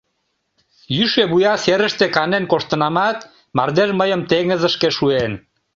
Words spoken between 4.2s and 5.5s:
теҥызышке шуэн.